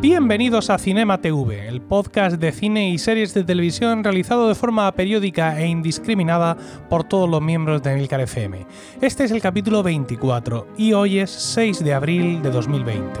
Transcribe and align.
Bienvenidos 0.00 0.70
a 0.70 0.78
Cinema 0.78 1.20
TV, 1.20 1.68
el 1.68 1.82
podcast 1.82 2.38
de 2.38 2.52
cine 2.52 2.88
y 2.88 2.96
series 2.96 3.34
de 3.34 3.44
televisión 3.44 4.02
realizado 4.02 4.48
de 4.48 4.54
forma 4.54 4.90
periódica 4.92 5.60
e 5.60 5.66
indiscriminada 5.66 6.56
por 6.88 7.04
todos 7.04 7.28
los 7.28 7.42
miembros 7.42 7.82
de 7.82 7.94
Milcar 7.96 8.20
FM. 8.20 8.64
Este 9.02 9.24
es 9.24 9.30
el 9.30 9.42
capítulo 9.42 9.82
24 9.82 10.68
y 10.78 10.94
hoy 10.94 11.18
es 11.18 11.30
6 11.30 11.84
de 11.84 11.92
abril 11.92 12.40
de 12.40 12.50
2020. 12.50 13.20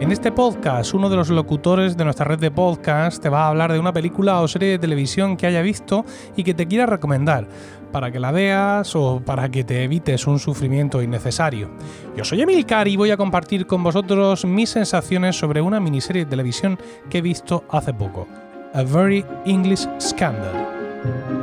En 0.00 0.10
este 0.10 0.32
podcast, 0.32 0.94
uno 0.94 1.10
de 1.10 1.16
los 1.16 1.28
locutores 1.28 1.94
de 1.94 2.04
nuestra 2.04 2.24
red 2.24 2.38
de 2.38 2.50
podcast 2.50 3.22
te 3.22 3.28
va 3.28 3.44
a 3.44 3.48
hablar 3.48 3.70
de 3.70 3.78
una 3.78 3.92
película 3.92 4.40
o 4.40 4.48
serie 4.48 4.70
de 4.70 4.78
televisión 4.78 5.36
que 5.36 5.46
haya 5.46 5.60
visto 5.60 6.06
y 6.36 6.42
que 6.42 6.54
te 6.54 6.66
quiera 6.66 6.86
recomendar 6.86 7.46
para 7.92 8.10
que 8.10 8.20
la 8.20 8.30
veas 8.30 8.94
o 8.94 9.20
para 9.24 9.48
que 9.48 9.64
te 9.64 9.84
evites 9.84 10.26
un 10.26 10.38
sufrimiento 10.38 11.02
innecesario. 11.02 11.70
Yo 12.16 12.24
soy 12.24 12.42
Emilcar 12.42 12.88
y 12.88 12.96
voy 12.96 13.10
a 13.10 13.16
compartir 13.16 13.66
con 13.66 13.82
vosotros 13.82 14.44
mis 14.44 14.70
sensaciones 14.70 15.36
sobre 15.36 15.60
una 15.60 15.80
miniserie 15.80 16.24
de 16.24 16.30
televisión 16.30 16.78
que 17.08 17.18
he 17.18 17.22
visto 17.22 17.64
hace 17.70 17.92
poco, 17.92 18.26
A 18.74 18.82
Very 18.82 19.24
English 19.44 19.88
Scandal. 20.00 21.39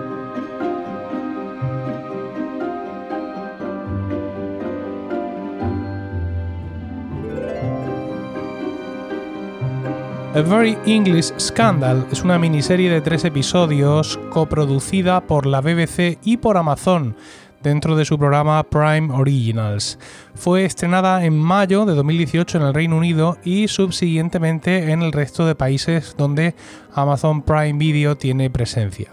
A 10.37 10.41
Very 10.43 10.77
English 10.85 11.33
Scandal 11.39 12.05
es 12.11 12.21
una 12.21 12.37
miniserie 12.37 12.91
de 12.91 13.01
tres 13.01 13.25
episodios 13.25 14.19
coproducida 14.29 15.25
por 15.25 15.47
la 15.47 15.61
BBC 15.61 16.19
y 16.23 16.38
por 16.38 16.57
Amazon 16.57 17.16
dentro 17.63 17.95
de 17.95 18.05
su 18.05 18.19
programa 18.19 18.61
Prime 18.61 19.11
Originals. 19.11 19.97
Fue 20.35 20.63
estrenada 20.63 21.25
en 21.25 21.35
mayo 21.35 21.88
de 21.88 21.95
2018 21.95 22.59
en 22.59 22.63
el 22.66 22.75
Reino 22.75 22.97
Unido 22.97 23.39
y 23.44 23.67
subsiguientemente 23.67 24.91
en 24.91 25.02
el 25.02 25.11
resto 25.11 25.44
de 25.44 25.55
países 25.55 26.13
donde 26.16 26.53
Amazon 26.94 27.41
Prime 27.41 27.79
Video 27.79 28.16
tiene 28.16 28.51
presencia. 28.51 29.09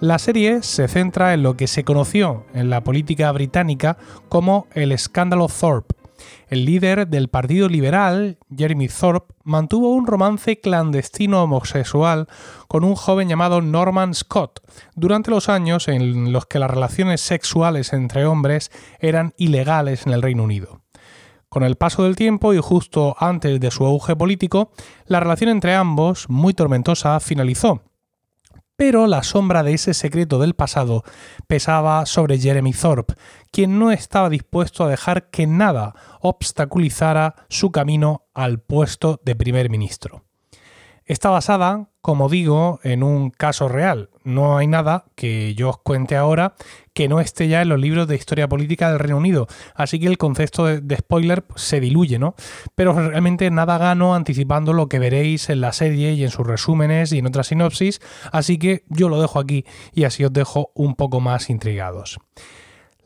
La 0.00 0.18
serie 0.18 0.64
se 0.64 0.88
centra 0.88 1.32
en 1.32 1.44
lo 1.44 1.56
que 1.56 1.68
se 1.68 1.84
conoció 1.84 2.44
en 2.54 2.70
la 2.70 2.82
política 2.82 3.30
británica 3.30 3.98
como 4.28 4.66
el 4.74 4.90
escándalo 4.90 5.46
Thorpe, 5.46 5.94
el 6.50 6.64
líder 6.64 7.06
del 7.06 7.28
Partido 7.28 7.68
Liberal, 7.68 8.38
Jeremy 8.54 8.88
Thorpe, 8.88 9.32
mantuvo 9.44 9.94
un 9.94 10.08
romance 10.08 10.60
clandestino 10.60 11.44
homosexual 11.44 12.26
con 12.66 12.82
un 12.82 12.96
joven 12.96 13.28
llamado 13.28 13.62
Norman 13.62 14.14
Scott 14.14 14.60
durante 14.96 15.30
los 15.30 15.48
años 15.48 15.86
en 15.86 16.32
los 16.32 16.46
que 16.46 16.58
las 16.58 16.68
relaciones 16.70 17.20
sexuales 17.20 17.92
entre 17.92 18.26
hombres 18.26 18.72
eran 18.98 19.32
ilegales 19.36 20.06
en 20.06 20.12
el 20.12 20.22
Reino 20.22 20.42
Unido. 20.42 20.82
Con 21.48 21.62
el 21.62 21.76
paso 21.76 22.02
del 22.02 22.16
tiempo 22.16 22.52
y 22.52 22.58
justo 22.58 23.14
antes 23.20 23.60
de 23.60 23.70
su 23.70 23.86
auge 23.86 24.16
político, 24.16 24.72
la 25.06 25.20
relación 25.20 25.50
entre 25.50 25.76
ambos, 25.76 26.28
muy 26.28 26.52
tormentosa, 26.52 27.20
finalizó, 27.20 27.84
pero 28.80 29.06
la 29.06 29.22
sombra 29.22 29.62
de 29.62 29.74
ese 29.74 29.92
secreto 29.92 30.38
del 30.38 30.54
pasado 30.54 31.04
pesaba 31.46 32.06
sobre 32.06 32.38
Jeremy 32.38 32.72
Thorpe, 32.72 33.12
quien 33.50 33.78
no 33.78 33.90
estaba 33.90 34.30
dispuesto 34.30 34.84
a 34.84 34.88
dejar 34.88 35.30
que 35.30 35.46
nada 35.46 35.94
obstaculizara 36.20 37.34
su 37.48 37.72
camino 37.72 38.26
al 38.34 38.60
puesto 38.60 39.20
de 39.24 39.34
primer 39.34 39.70
ministro. 39.70 40.24
Está 41.10 41.28
basada, 41.28 41.88
como 42.02 42.28
digo, 42.28 42.78
en 42.84 43.02
un 43.02 43.30
caso 43.30 43.66
real. 43.66 44.10
No 44.22 44.58
hay 44.58 44.68
nada 44.68 45.06
que 45.16 45.56
yo 45.56 45.70
os 45.70 45.78
cuente 45.78 46.16
ahora 46.16 46.54
que 46.92 47.08
no 47.08 47.18
esté 47.18 47.48
ya 47.48 47.62
en 47.62 47.68
los 47.68 47.80
libros 47.80 48.06
de 48.06 48.14
historia 48.14 48.48
política 48.48 48.88
del 48.88 49.00
Reino 49.00 49.16
Unido. 49.16 49.48
Así 49.74 49.98
que 49.98 50.06
el 50.06 50.18
concepto 50.18 50.66
de, 50.66 50.96
spoiler 50.96 51.44
se 51.56 51.80
diluye, 51.80 52.20
¿no? 52.20 52.36
Pero 52.76 52.92
realmente 52.92 53.50
nada 53.50 53.76
gano 53.76 54.14
anticipando 54.14 54.72
lo 54.72 54.88
que 54.88 55.00
veréis 55.00 55.50
en 55.50 55.60
la 55.60 55.72
serie 55.72 56.12
y 56.12 56.22
en 56.22 56.30
sus 56.30 56.46
resúmenes 56.46 57.12
y 57.12 57.18
en 57.18 57.26
otras 57.26 57.48
sinopsis. 57.48 58.00
Así 58.30 58.56
que 58.56 58.84
yo 58.88 59.08
lo 59.08 59.20
dejo 59.20 59.40
aquí 59.40 59.64
y 59.92 60.04
así 60.04 60.24
os 60.24 60.32
dejo 60.32 60.70
un 60.76 60.94
poco 60.94 61.18
más 61.18 61.50
intrigados. 61.50 62.20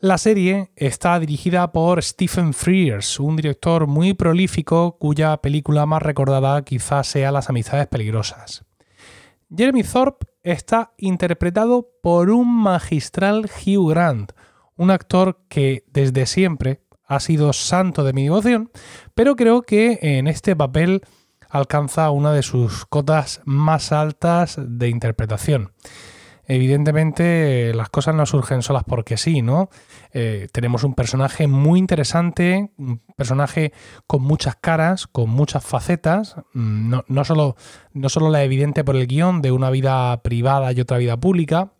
La 0.01 0.17
serie 0.17 0.71
está 0.75 1.17
dirigida 1.19 1.71
por 1.71 2.03
Stephen 2.03 2.53
Frears, 2.53 3.17
un 3.19 3.37
director 3.37 3.87
muy 3.87 4.13
prolífico 4.13 4.97
cuya 4.99 5.37
película 5.37 5.85
más 5.85 6.01
recordada 6.01 6.61
quizás 6.63 7.07
sea 7.07 7.31
Las 7.31 7.49
Amistades 7.49 7.87
Peligrosas. 7.87 8.65
Jeremy 9.55 9.83
Thorpe 9.83 10.27
está 10.43 10.91
interpretado 10.97 11.89
por 12.03 12.29
un 12.29 12.61
magistral 12.61 13.45
Hugh 13.45 13.89
Grant, 13.89 14.33
un 14.75 14.91
actor 14.91 15.39
que 15.47 15.85
desde 15.87 16.25
siempre 16.25 16.81
ha 17.05 17.21
sido 17.21 17.53
santo 17.53 18.03
de 18.03 18.11
mi 18.11 18.23
devoción, 18.23 18.71
pero 19.13 19.37
creo 19.37 19.61
que 19.61 19.99
en 20.01 20.27
este 20.27 20.57
papel 20.57 21.03
alcanza 21.49 22.09
una 22.09 22.33
de 22.33 22.43
sus 22.43 22.85
cotas 22.85 23.41
más 23.45 23.93
altas 23.93 24.57
de 24.59 24.89
interpretación 24.89 25.71
evidentemente 26.47 27.73
las 27.73 27.89
cosas 27.89 28.15
no 28.15 28.25
surgen 28.25 28.61
solas 28.61 28.83
porque 28.85 29.17
sí, 29.17 29.41
¿no? 29.41 29.69
Eh, 30.13 30.47
tenemos 30.51 30.83
un 30.83 30.93
personaje 30.93 31.47
muy 31.47 31.79
interesante, 31.79 32.71
un 32.77 33.01
personaje 33.15 33.73
con 34.07 34.21
muchas 34.21 34.55
caras, 34.55 35.07
con 35.07 35.29
muchas 35.29 35.63
facetas, 35.63 36.35
mm, 36.53 36.89
no, 36.89 37.05
no, 37.07 37.25
solo, 37.25 37.55
no 37.93 38.09
solo 38.09 38.29
la 38.29 38.43
evidente 38.43 38.83
por 38.83 38.95
el 38.95 39.07
guion 39.07 39.41
de 39.41 39.51
una 39.51 39.69
vida 39.69 40.21
privada 40.21 40.71
y 40.71 40.81
otra 40.81 40.97
vida 40.97 41.17
pública, 41.17 41.71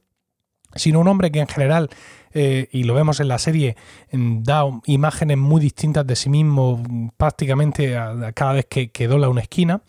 sino 0.76 1.00
un 1.00 1.08
hombre 1.08 1.32
que 1.32 1.40
en 1.40 1.48
general, 1.48 1.90
eh, 2.34 2.68
y 2.72 2.84
lo 2.84 2.94
vemos 2.94 3.20
en 3.20 3.30
la 3.30 3.40
serie, 3.40 3.78
da 4.12 4.66
imágenes 4.86 5.38
muy 5.38 5.62
distintas 5.62 6.06
de 6.06 6.16
sí 6.16 6.30
mismo 6.30 6.84
prácticamente 7.18 7.98
cada 8.34 8.54
vez 8.54 8.66
que, 8.66 8.92
que 8.92 9.08
dobla 9.08 9.30
una 9.30 9.42
esquina. 9.42 9.84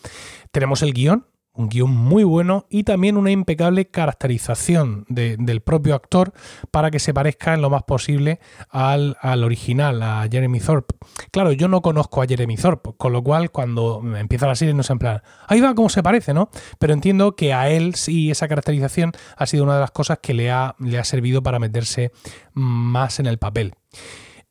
Tenemos 0.52 0.82
el 0.82 0.92
guion, 0.94 1.26
un 1.56 1.68
guion 1.68 1.90
muy 1.90 2.22
bueno 2.24 2.66
y 2.68 2.84
también 2.84 3.16
una 3.16 3.30
impecable 3.30 3.88
caracterización 3.88 5.04
del 5.08 5.60
propio 5.62 5.94
actor 5.94 6.32
para 6.70 6.90
que 6.90 6.98
se 6.98 7.14
parezca 7.14 7.54
en 7.54 7.62
lo 7.62 7.70
más 7.70 7.82
posible 7.84 8.40
al, 8.68 9.16
original, 9.42 10.02
a 10.02 10.28
Jeremy 10.30 10.60
Thorpe. 10.60 10.94
Claro, 11.32 11.52
yo 11.52 11.68
no 11.68 11.82
conozco 11.82 12.22
a 12.22 12.26
Jeremy 12.26 12.56
Thorpe, 12.56 12.90
con 12.96 13.12
lo 13.12 13.22
cual 13.22 13.50
cuando 13.50 14.02
empieza 14.16 14.46
la 14.46 14.54
serie 14.54 14.74
no 14.74 14.82
sé 14.82 14.92
en 14.92 14.98
plan, 14.98 15.22
ahí 15.48 15.60
va 15.60 15.74
cómo 15.74 15.88
se 15.88 16.02
parece, 16.02 16.34
¿no? 16.34 16.50
Pero 16.78 16.92
entiendo 16.92 17.36
que 17.36 17.52
a 17.52 17.70
él 17.70 17.94
sí 17.94 18.30
esa 18.30 18.48
caracterización 18.48 19.12
ha 19.36 19.46
sido 19.46 19.64
una 19.64 19.74
de 19.74 19.80
las 19.80 19.90
cosas 19.90 20.18
que 20.20 20.34
le 20.34 20.50
ha, 20.50 20.76
le 20.78 20.98
ha 20.98 21.04
servido 21.04 21.42
para 21.42 21.58
meterse 21.58 22.12
más 22.52 23.18
en 23.18 23.26
el 23.26 23.38
papel. 23.38 23.74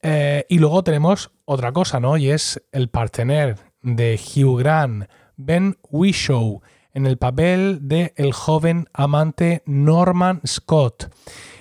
Eh, 0.02 0.46
y 0.50 0.60
luego 0.60 0.84
tenemos 0.84 1.32
otra 1.46 1.72
cosa, 1.72 2.00
¿no? 2.00 2.18
Y 2.18 2.30
es 2.30 2.62
el 2.72 2.90
partener 2.90 3.58
de 3.82 4.20
Hugh 4.20 4.60
Grant, 4.60 5.06
Ben 5.36 5.78
Whishaw 5.90 6.62
en 6.96 7.06
el 7.06 7.18
papel 7.18 7.80
de 7.82 8.14
el 8.16 8.34
joven 8.34 8.88
amante 8.94 9.62
Norman 9.66 10.42
Scott. 10.48 11.14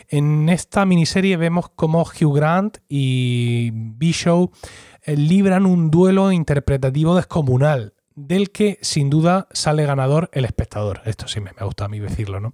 En 0.09 0.49
esta 0.49 0.87
miniserie 0.87 1.37
vemos 1.37 1.71
cómo 1.75 2.03
Hugh 2.03 2.37
Grant 2.37 2.79
y 2.89 3.71
Bishop 3.73 4.55
eh, 5.03 5.17
libran 5.17 5.67
un 5.67 5.91
duelo 5.91 6.31
interpretativo 6.31 7.17
descomunal, 7.17 7.95
del 8.15 8.53
que 8.53 8.79
sin 8.81 9.11
duda 9.11 9.49
sale 9.51 9.85
ganador 9.85 10.31
el 10.33 10.45
espectador. 10.45 11.01
Esto 11.05 11.27
sí 11.27 11.41
me, 11.41 11.51
gusta 11.61 11.87
a 11.87 11.89
mí 11.89 11.99
decirlo, 11.99 12.39
¿no? 12.39 12.53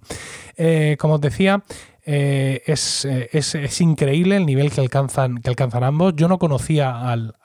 Eh, 0.57 0.97
como 0.99 1.15
os 1.15 1.21
decía, 1.21 1.63
eh, 2.03 2.63
es, 2.65 3.05
increíble 3.79 4.37
el 4.37 4.47
nivel 4.47 4.71
que 4.71 4.81
alcanzan, 4.81 5.37
que 5.37 5.51
alcanzan 5.51 5.83
ambos. 5.83 6.15
Yo 6.15 6.27
no 6.27 6.39
conocía 6.39 7.11
al, 7.11 7.35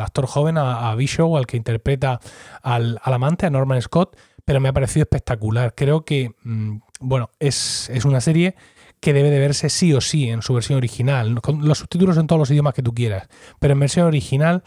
actor 0.00 0.26
joven, 0.26 0.56
a, 0.56 0.90
a 0.90 0.94
Bishop, 0.94 1.36
al 1.36 1.46
que 1.46 1.58
interpreta 1.58 2.18
al, 2.62 2.98
al 3.02 3.12
amante, 3.12 3.44
a 3.44 3.50
Norman 3.50 3.82
Scott 3.82 4.16
pero 4.46 4.60
me 4.60 4.68
ha 4.68 4.72
parecido 4.72 5.02
espectacular. 5.02 5.74
Creo 5.74 6.04
que, 6.06 6.30
mm, 6.44 6.78
bueno, 7.00 7.30
es, 7.40 7.90
una 8.04 8.22
serie 8.22 8.54
que 9.00 9.12
debe 9.12 9.28
de 9.28 9.40
verse 9.40 9.68
sí 9.68 9.92
o 9.92 10.00
sí 10.00 10.30
en 10.30 10.40
su 10.40 10.54
versión 10.54 10.78
original, 10.78 11.42
con 11.42 11.66
los 11.66 11.78
subtítulos 11.78 12.16
en 12.16 12.28
todos 12.28 12.38
los 12.38 12.50
idiomas 12.50 12.72
que 12.72 12.82
tú 12.82 12.94
quieras, 12.94 13.28
pero 13.58 13.72
en 13.72 13.80
versión 13.80 14.06
original 14.06 14.62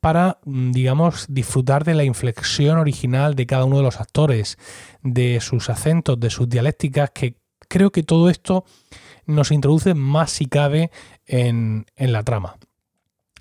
para, 0.00 0.38
mm, 0.44 0.72
digamos, 0.72 1.26
disfrutar 1.28 1.84
de 1.84 1.94
la 1.94 2.04
inflexión 2.04 2.76
original 2.76 3.36
de 3.36 3.46
cada 3.46 3.64
uno 3.64 3.78
de 3.78 3.84
los 3.84 4.00
actores, 4.00 4.58
de 5.02 5.40
sus 5.40 5.70
acentos, 5.70 6.18
de 6.18 6.28
sus 6.28 6.48
dialécticas, 6.48 7.10
que 7.10 7.36
creo 7.68 7.92
que 7.92 8.02
todo 8.02 8.30
esto 8.30 8.64
nos 9.26 9.52
introduce 9.52 9.94
más 9.94 10.32
si 10.32 10.46
cabe 10.46 10.90
en, 11.24 11.86
en 11.94 12.12
la 12.12 12.24
trama. 12.24 12.56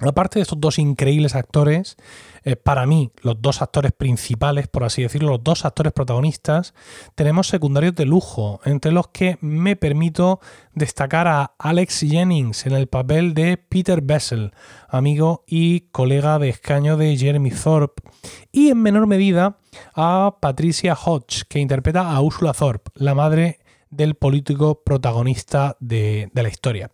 Aparte 0.01 0.38
de 0.38 0.44
estos 0.44 0.62
dos 0.62 0.77
increíbles 0.77 1.36
actores, 1.36 1.97
eh, 2.44 2.56
para 2.56 2.86
mí, 2.86 3.12
los 3.21 3.41
dos 3.41 3.62
actores 3.62 3.91
principales, 3.91 4.68
por 4.68 4.83
así 4.83 5.01
decirlo, 5.01 5.31
los 5.31 5.44
dos 5.44 5.65
actores 5.65 5.94
protagonistas, 5.94 6.74
tenemos 7.15 7.47
secundarios 7.47 7.95
de 7.95 8.06
lujo, 8.06 8.59
entre 8.65 8.91
los 8.91 9.09
que 9.09 9.38
me 9.41 9.75
permito 9.75 10.39
destacar 10.74 11.27
a 11.27 11.56
Alex 11.59 12.00
Jennings 12.01 12.65
en 12.65 12.74
el 12.74 12.88
papel 12.88 13.33
de 13.33 13.57
Peter 13.57 14.01
Bessel, 14.01 14.53
amigo 14.88 15.44
y 15.47 15.81
colega 15.91 16.39
de 16.39 16.50
escaño 16.50 16.97
de 16.97 17.18
Jeremy 17.18 17.51
Thorpe, 17.51 18.03
y 18.51 18.69
en 18.69 18.81
menor 18.81 19.07
medida 19.07 19.57
a 19.94 20.38
Patricia 20.41 20.94
Hodge, 20.95 21.44
que 21.47 21.59
interpreta 21.59 22.12
a 22.12 22.21
Ursula 22.21 22.53
Thorpe, 22.53 22.91
la 22.95 23.15
madre 23.15 23.59
del 23.89 24.15
político 24.15 24.83
protagonista 24.83 25.75
de, 25.80 26.31
la 26.33 26.47
historia. 26.47 26.91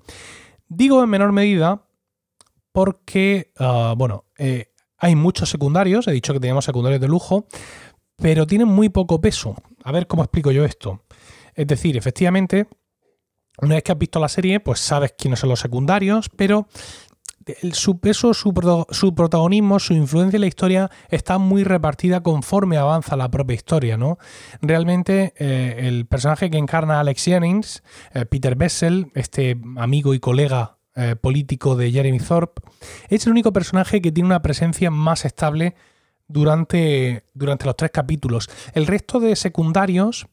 Digo 0.67 1.03
en 1.03 1.09
menor 1.09 1.31
medida 1.31 1.83
porque, 2.71 3.51
ah, 3.57 3.93
bueno, 3.97 4.25
eh, 4.37 4.71
hay 5.05 5.15
muchos 5.15 5.51
secundarios, 5.51 6.07
he 6.07 6.11
dicho 6.11 6.33
que 6.33 6.39
teníamos 6.39 6.65
secundarios 6.65 6.99
de 6.99 7.07
lujo, 7.07 7.45
pero 8.15 8.47
tienen 8.47 8.67
muy 8.67 8.89
poco 8.89 9.21
peso. 9.21 9.55
A 9.83 9.91
ver 9.91 10.07
cómo 10.07 10.23
explico 10.23 10.49
yo 10.51 10.65
esto. 10.65 11.03
Es 11.53 11.67
decir, 11.67 11.95
efectivamente, 11.95 12.67
una 13.61 13.75
vez 13.75 13.83
que 13.83 13.91
has 13.91 13.97
visto 13.99 14.19
la 14.19 14.29
serie, 14.29 14.59
pues 14.59 14.79
sabes 14.79 15.13
quiénes 15.15 15.39
son 15.39 15.49
los 15.49 15.59
secundarios, 15.59 16.29
pero 16.35 16.67
su 17.73 17.99
peso, 17.99 18.33
su, 18.33 18.51
protagonismo, 19.13 19.77
su 19.77 19.93
influencia 19.93 20.37
en 20.37 20.41
la 20.41 20.47
historia 20.47 20.89
está 21.09 21.37
muy 21.37 21.63
repartida 21.63 22.23
conforme 22.23 22.77
avanza 22.77 23.15
la 23.15 23.29
propia 23.29 23.53
historia, 23.53 23.97
¿no? 23.97 24.17
Realmente 24.59 25.35
eh, 25.37 25.87
el 25.87 26.07
personaje 26.07 26.49
que 26.49 26.57
encarna 26.57 26.99
Alex 26.99 27.25
Jennings, 27.25 27.83
eh, 28.15 28.25
Peter 28.25 28.55
Bessel, 28.55 29.11
este 29.13 29.61
amigo 29.77 30.15
y 30.15 30.19
colega 30.19 30.74
eh, 30.95 31.15
político 31.15 31.75
de 31.75 31.91
Jeremy 31.91 32.19
Thorpe, 32.19 32.61
es 33.09 33.25
el 33.25 33.31
único 33.31 33.53
personaje 33.53 34.01
que 34.01 34.11
tiene 34.11 34.27
una 34.27 34.41
presencia 34.41 34.91
más 34.91 35.25
estable 35.25 35.75
durante, 36.27 37.23
durante 37.33 37.65
los 37.65 37.75
tres 37.75 37.91
capítulos. 37.91 38.49
El 38.73 38.87
resto 38.87 39.19
de 39.19 39.35
secundarios 39.35 40.27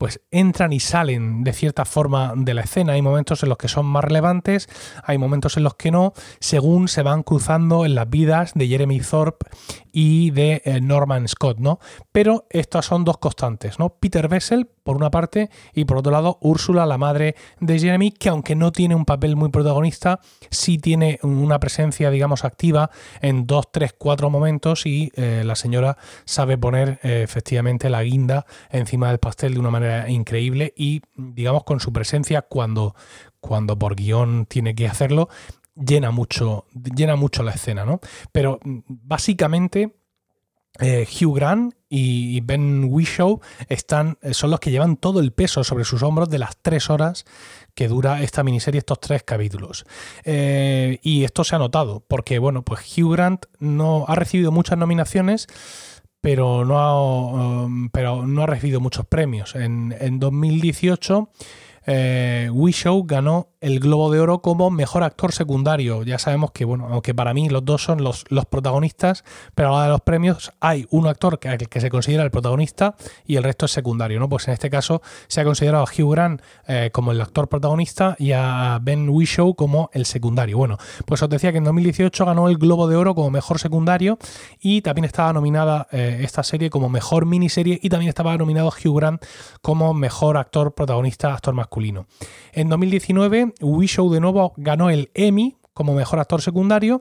pues 0.00 0.22
entran 0.30 0.72
y 0.72 0.80
salen 0.80 1.44
de 1.44 1.52
cierta 1.52 1.84
forma 1.84 2.32
de 2.34 2.54
la 2.54 2.62
escena. 2.62 2.94
Hay 2.94 3.02
momentos 3.02 3.42
en 3.42 3.50
los 3.50 3.58
que 3.58 3.68
son 3.68 3.84
más 3.84 4.02
relevantes, 4.02 4.66
hay 5.04 5.18
momentos 5.18 5.58
en 5.58 5.62
los 5.62 5.74
que 5.74 5.90
no, 5.90 6.14
según 6.40 6.88
se 6.88 7.02
van 7.02 7.22
cruzando 7.22 7.84
en 7.84 7.94
las 7.94 8.08
vidas 8.08 8.52
de 8.54 8.66
Jeremy 8.66 8.98
Thorpe 9.00 9.44
y 9.92 10.30
de 10.30 10.62
eh, 10.64 10.80
Norman 10.80 11.28
Scott, 11.28 11.58
¿no? 11.58 11.80
Pero 12.12 12.46
estas 12.48 12.86
son 12.86 13.04
dos 13.04 13.18
constantes, 13.18 13.78
¿no? 13.78 13.90
Peter 13.90 14.26
Bessel, 14.26 14.70
por 14.82 14.96
una 14.96 15.10
parte, 15.10 15.50
y 15.74 15.84
por 15.84 15.98
otro 15.98 16.12
lado, 16.12 16.38
Úrsula, 16.40 16.86
la 16.86 16.96
madre 16.96 17.34
de 17.60 17.78
Jeremy, 17.78 18.10
que 18.12 18.30
aunque 18.30 18.56
no 18.56 18.72
tiene 18.72 18.94
un 18.94 19.04
papel 19.04 19.36
muy 19.36 19.50
protagonista, 19.50 20.20
sí 20.50 20.78
tiene 20.78 21.18
una 21.22 21.60
presencia, 21.60 22.10
digamos, 22.10 22.46
activa 22.46 22.90
en 23.20 23.46
dos, 23.46 23.70
tres, 23.70 23.94
cuatro 23.96 24.30
momentos 24.30 24.86
y 24.86 25.12
eh, 25.16 25.42
la 25.44 25.56
señora 25.56 25.98
sabe 26.24 26.56
poner 26.56 26.98
eh, 27.02 27.20
efectivamente 27.22 27.90
la 27.90 28.02
guinda 28.02 28.46
encima 28.70 29.08
del 29.08 29.18
pastel 29.18 29.52
de 29.52 29.60
una 29.60 29.70
manera 29.70 29.89
increíble 30.08 30.72
y, 30.76 31.02
digamos, 31.16 31.64
con 31.64 31.80
su 31.80 31.92
presencia 31.92 32.42
cuando, 32.42 32.94
cuando 33.40 33.78
por 33.78 33.96
guion 33.96 34.46
tiene 34.46 34.74
que 34.74 34.88
hacerlo, 34.88 35.28
llena 35.74 36.10
mucho, 36.10 36.66
llena 36.72 37.16
mucho 37.16 37.42
la 37.42 37.52
escena, 37.52 37.84
¿no? 37.84 38.00
Pero 38.32 38.58
mm, 38.62 38.78
básicamente 38.86 39.94
eh, 40.78 41.06
Hugh 41.06 41.34
Grant 41.34 41.74
y 41.88 42.40
Ben 42.42 42.84
Whishaw 42.84 43.40
están, 43.68 44.18
eh, 44.22 44.32
son 44.32 44.50
los 44.50 44.60
que 44.60 44.70
llevan 44.70 44.96
todo 44.96 45.20
el 45.20 45.32
peso 45.32 45.64
sobre 45.64 45.84
sus 45.84 46.02
hombros 46.02 46.30
de 46.30 46.38
las 46.38 46.56
tres 46.62 46.88
horas 46.90 47.24
que 47.74 47.88
dura 47.88 48.22
esta 48.22 48.44
miniserie, 48.44 48.78
estos 48.78 49.00
tres 49.00 49.24
capítulos. 49.24 49.84
Eh, 50.24 51.00
y 51.02 51.24
esto 51.24 51.44
se 51.44 51.56
ha 51.56 51.58
notado, 51.58 52.04
porque 52.06 52.38
bueno, 52.38 52.62
pues 52.62 52.80
Hugh 52.96 53.12
Grant 53.12 53.46
no 53.58 54.04
ha 54.06 54.14
recibido 54.14 54.52
muchas 54.52 54.78
nominaciones, 54.78 55.48
pero 56.20 56.64
no 56.64 56.78
ha, 56.78 57.64
um, 57.64 57.88
pero 57.90 58.26
no 58.26 58.42
ha 58.42 58.46
recibido 58.46 58.80
muchos 58.80 59.06
premios. 59.06 59.54
En, 59.54 59.94
en 59.98 60.18
2018 60.18 61.30
eh, 61.86 62.48
Wishow 62.52 63.04
ganó 63.04 63.48
el 63.60 63.78
Globo 63.78 64.10
de 64.10 64.20
Oro 64.20 64.40
como 64.40 64.70
mejor 64.70 65.02
actor 65.02 65.32
secundario. 65.32 66.02
Ya 66.02 66.18
sabemos 66.18 66.50
que, 66.52 66.64
bueno, 66.64 66.88
aunque 66.90 67.14
para 67.14 67.34
mí 67.34 67.48
los 67.48 67.64
dos 67.64 67.82
son 67.82 68.02
los, 68.02 68.24
protagonistas, 68.50 69.24
pero 69.54 69.68
a 69.68 69.72
la 69.72 69.76
hora 69.76 69.84
de 69.84 69.90
los 69.90 70.00
premios 70.00 70.52
hay 70.60 70.86
un 70.90 71.06
actor 71.06 71.38
que, 71.38 71.80
se 71.80 71.90
considera 71.90 72.22
el 72.22 72.30
protagonista 72.30 72.96
y 73.26 73.36
el 73.36 73.44
resto 73.44 73.66
es 73.66 73.72
secundario, 73.72 74.18
¿no? 74.18 74.28
Pues 74.28 74.48
en 74.48 74.54
este 74.54 74.70
caso 74.70 75.02
se 75.28 75.40
ha 75.40 75.44
considerado 75.44 75.84
a 75.84 75.86
Hugh 75.86 76.12
Grant 76.12 76.42
eh, 76.66 76.90
como 76.92 77.12
el 77.12 77.20
actor 77.20 77.48
protagonista 77.48 78.16
y 78.18 78.32
a 78.32 78.78
Ben 78.82 79.08
Wishow 79.08 79.54
como 79.54 79.90
el 79.92 80.06
secundario. 80.06 80.56
Bueno, 80.56 80.78
pues 81.06 81.22
os 81.22 81.28
decía 81.28 81.52
que 81.52 81.58
en 81.58 81.64
2018 81.64 82.24
ganó 82.24 82.48
el 82.48 82.56
Globo 82.56 82.88
de 82.88 82.96
Oro 82.96 83.14
como 83.14 83.30
mejor 83.30 83.58
secundario 83.58 84.18
y 84.60 84.82
también 84.82 85.04
estaba 85.04 85.32
nominada 85.32 85.86
eh, 85.92 86.20
esta 86.22 86.42
serie 86.42 86.70
como 86.70 86.88
mejor 86.88 87.26
miniserie 87.26 87.78
y 87.82 87.88
también 87.88 88.08
estaba 88.08 88.36
nominado 88.36 88.68
Hugh 88.68 88.96
Grant 88.96 89.24
como 89.60 89.94
mejor 89.94 90.36
actor 90.36 90.74
protagonista, 90.74 91.34
actor 91.34 91.54
masculino. 91.54 91.69
En 92.52 92.68
2019, 92.68 93.54
Wishow 93.60 94.12
de 94.12 94.20
nuevo 94.20 94.52
ganó 94.56 94.90
el 94.90 95.10
Emmy 95.14 95.56
como 95.72 95.94
mejor 95.94 96.18
actor 96.18 96.42
secundario 96.42 97.00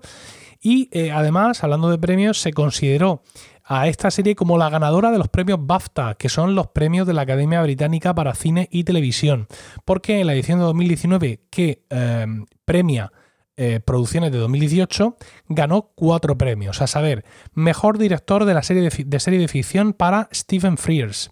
y 0.62 0.89
eh, 0.92 1.12
además, 1.12 1.63
hablando 1.63 1.89
de 1.89 1.98
premios, 1.98 2.39
se 2.42 2.51
consideró 2.51 3.24
a 3.63 3.88
esta 3.88 4.12
serie 4.12 4.36
como 4.36 4.57
la 4.57 4.69
ganadora 4.69 5.12
de 5.12 5.19
los 5.19 5.30
premios 5.30 5.60
BAFTA, 5.62 6.16
que 6.16 6.27
son 6.27 6.56
los 6.56 6.68
premios 6.68 7.06
de 7.06 7.13
la 7.13 7.21
Academia 7.21 7.62
Británica 7.62 8.16
para 8.16 8.33
Cine 8.33 8.68
y 8.71 8.83
Televisión, 8.83 9.48
porque 9.86 10.19
en 10.19 10.27
la 10.27 10.33
edición 10.33 10.60
de 10.60 10.66
2019 10.66 11.42
que 11.51 11.86
em, 11.89 12.45
premia 12.66 13.12
eh, 13.57 13.80
producciones 13.80 14.31
de 14.31 14.39
2018 14.39 15.18
ganó 15.50 15.92
cuatro 15.94 16.38
premios, 16.38 16.81
a 16.81 16.88
saber, 16.88 17.25
mejor 17.54 18.00
director 18.00 18.45
de 18.45 18.54
la 18.54 18.63
serie 18.63 18.89
de, 18.89 19.04
de 19.06 19.19
serie 19.19 19.39
de 19.39 19.48
ficción 19.48 19.94
para 19.94 20.30
Stephen 20.33 20.77
Frears, 20.77 21.30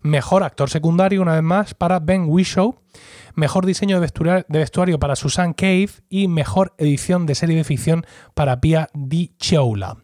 Mejor 0.00 0.42
actor 0.42 0.70
secundario, 0.70 1.22
una 1.22 1.34
vez 1.34 1.42
más, 1.42 1.74
para 1.74 1.98
Ben 1.98 2.26
Whishaw. 2.28 2.76
Mejor 3.34 3.66
diseño 3.66 4.00
de 4.00 4.46
vestuario, 4.48 4.98
para 4.98 5.16
Susan 5.16 5.52
Cave. 5.52 5.90
Y 6.08 6.28
mejor 6.28 6.74
edición 6.78 7.26
de 7.26 7.34
serie 7.34 7.56
de 7.56 7.64
ficción 7.64 8.06
para 8.34 8.60
Pia 8.60 8.88
Di 8.94 9.34
Choula. 9.38 9.96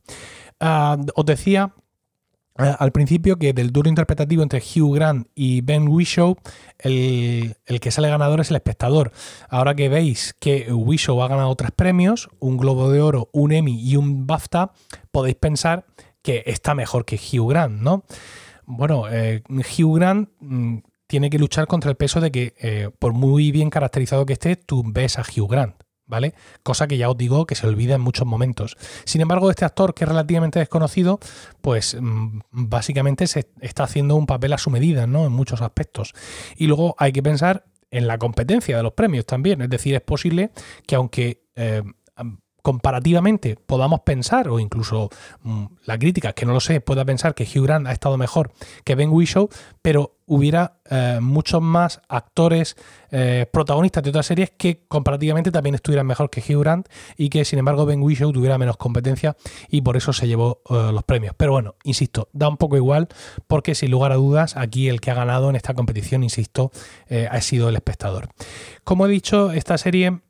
Ah, 0.61 0.97
os 1.15 1.27
decía 1.27 1.75
ah, 2.57 2.77
al 2.79 2.93
principio 2.93 3.39
que 3.39 3.53
del 3.53 3.71
duro 3.71 3.89
interpretativo 3.89 4.43
entre 4.43 4.61
Hugh 4.61 4.95
Grant 4.95 5.29
y 5.35 5.61
Ben 5.61 5.89
Whishaw, 5.89 6.37
el, 6.79 7.57
el, 7.67 7.81
que 7.81 7.91
sale 7.91 8.09
ganador 8.09 8.41
es 8.41 8.51
el 8.51 8.57
espectador. 8.57 9.13
Ahora 9.49 9.75
que 9.75 9.89
veis 9.89 10.35
que 10.39 10.73
Whishaw 10.73 11.23
ha 11.23 11.29
ganado 11.29 11.55
tres 11.57 11.73
premios, 11.73 12.29
un 12.39 12.57
Globo 12.57 12.91
de 12.91 13.01
Oro, 13.01 13.29
un 13.33 13.53
Emmy 13.53 13.81
y 13.81 13.97
un 13.97 14.27
BAFTA, 14.27 14.73
podéis 15.11 15.37
pensar 15.37 15.87
que 16.23 16.43
está 16.47 16.75
mejor 16.75 17.05
que 17.05 17.17
Hugh 17.17 17.51
Grant, 17.51 17.81
¿no? 17.83 18.05
Bueno, 18.67 19.09
eh, 19.11 19.43
Hugh 19.49 19.97
Grant 19.97 20.29
mm, 20.41 20.79
tiene 21.07 21.31
que 21.31 21.39
luchar 21.39 21.67
contra 21.67 21.91
el 21.91 21.97
peso 21.97 22.21
de 22.21 22.31
que, 22.31 22.55
eh, 22.61 22.91
por 22.99 23.13
muy 23.13 23.53
bien 23.53 23.71
caracterizado 23.71 24.27
que 24.27 24.35
esté, 24.35 24.57
tú 24.57 24.83
ves 24.87 25.19
a 25.19 25.23
Hugh 25.23 25.51
Grant. 25.51 25.75
¿Vale? 26.07 26.35
Cosa 26.63 26.87
que 26.87 26.99
ya 26.99 27.09
os 27.09 27.17
digo 27.17 27.47
que 27.47 27.55
se 27.55 27.67
olvida 27.67 27.95
en 27.95 28.03
muchos 28.03 28.27
momentos. 28.27 28.77
Sin 29.07 29.23
embargo, 29.23 29.49
este 29.49 29.65
actor, 29.65 29.95
que 29.95 30.05
es 30.05 30.09
relativamente 30.09 30.59
desconocido, 30.59 31.19
pues 31.63 31.97
mm, 31.99 32.41
básicamente 32.51 33.27
se 33.27 33.49
está 33.63 33.85
haciendo 33.85 34.15
un 34.15 34.27
papel 34.27 34.53
a 34.53 34.59
su 34.59 34.69
medida, 34.69 35.07
¿no? 35.07 35.25
En 35.25 35.33
muchos 35.33 35.63
aspectos. 35.63 36.13
Y 36.57 36.67
luego 36.67 36.95
hay 36.99 37.13
que 37.13 37.23
pensar 37.23 37.65
en 37.91 38.07
la 38.07 38.19
competencia 38.19 38.77
de 38.77 38.83
los 38.83 38.93
premios 38.93 39.25
también. 39.25 39.63
Es 39.63 39.71
decir, 39.71 39.95
es 39.95 40.03
posible 40.03 40.51
que 40.87 40.97
aunque 40.97 41.45
eh, 41.57 41.83
comparativamente 42.65 43.59
podamos 43.67 44.01
pensar, 44.01 44.49
o 44.49 44.59
incluso 44.59 45.11
mm, 45.43 45.65
la 45.85 45.99
crítica, 45.99 46.33
que 46.33 46.47
no 46.47 46.55
lo 46.55 46.61
sé, 46.61 46.81
pueda 46.81 47.05
pensar 47.05 47.35
que 47.35 47.45
Hugh 47.45 47.65
Grant 47.65 47.87
ha 47.87 47.93
estado 47.93 48.17
mejor 48.17 48.53
que 48.85 48.95
Ben 48.95 49.11
Whishaw, 49.11 49.51
pero 49.83 50.17
hubiera 50.25 50.79
eh, 50.89 51.19
muchos 51.21 51.61
más 51.61 52.01
actores 52.09 52.75
eh, 53.11 53.45
protagonistas 53.53 54.03
de 54.03 54.09
otras 54.09 54.25
series 54.25 54.51
que 54.57 54.87
comparativamente 54.89 55.51
también 55.51 55.75
estuvieran 55.75 56.07
mejor 56.07 56.31
que 56.31 56.41
Hugh 56.41 56.61
Grant 56.61 56.89
y 57.19 57.29
que 57.29 57.45
sin 57.45 57.59
embargo 57.59 57.85
Ben 57.85 58.01
Whishaw 58.01 58.33
tuviera 58.33 58.57
menos 58.57 58.79
competencia 58.79 59.37
y 59.69 59.83
por 59.83 59.99
eso 59.99 60.15
se 60.15 60.27
llevó 60.27 60.63
eh, 60.71 60.91
los 60.91 61.05
premios. 61.05 61.35
Pero 61.37 61.53
bueno, 61.53 61.75
insisto, 61.85 62.31
da 62.33 62.49
un 62.49 62.57
poco 62.57 62.79
igual 62.79 63.09
porque 63.47 63.75
sin 63.75 63.91
lugar 63.91 64.11
a 64.11 64.15
dudas 64.15 64.57
aquí 64.57 64.89
el 64.89 65.03
que 65.03 65.11
ha 65.11 65.15
ganado 65.15 65.51
en 65.51 65.57
esta 65.57 65.75
competición, 65.75 66.23
insisto, 66.23 66.73
ha 67.31 67.41
sido 67.43 67.69
el 67.69 67.75
espectador. 67.75 68.31
Como 68.85 69.05
he 69.05 69.11
dicho, 69.11 69.53
esta 69.53 69.77
serie 69.77 70.23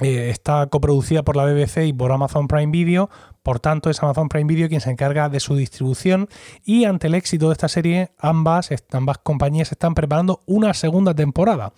eh, 0.00 0.30
está 0.30 0.66
coproducida 0.66 1.22
por 1.22 1.36
la 1.36 1.44
BBC 1.44 1.86
y 1.86 1.92
por 1.92 2.10
Amazon 2.10 2.48
Prime 2.48 2.72
Video, 2.72 3.10
por 3.42 3.60
tanto 3.60 3.90
es 3.90 4.02
Amazon 4.02 4.28
Prime 4.28 4.48
Video 4.52 4.68
quien 4.68 4.80
se 4.80 4.90
encarga 4.90 5.28
de 5.28 5.40
su 5.40 5.54
distribución 5.54 6.28
y 6.64 6.84
ante 6.84 7.06
el 7.06 7.14
éxito 7.14 7.48
de 7.48 7.52
esta 7.52 7.68
serie 7.68 8.10
ambas, 8.18 8.70
ambas 8.92 9.18
compañías 9.18 9.70
están 9.70 9.94
preparando 9.94 10.40
una 10.46 10.74
segunda 10.74 11.14
temporada. 11.14 11.72